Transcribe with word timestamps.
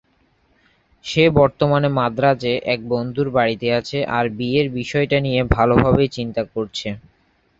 সে 1.05 1.23
বর্তমানে 1.37 1.89
মাদ্রাজে 1.97 2.53
এক 2.65 2.79
বন্ধুর 2.91 3.27
বাড়িতে 3.37 3.67
আছে 3.79 3.97
আর 4.17 4.25
বিয়ের 4.37 4.67
বিষয়টা 4.79 5.17
নিয়ে 5.25 5.41
ভালোভাবেই 5.55 6.09
চিন্তা 6.17 6.41
করছে। 6.53 6.87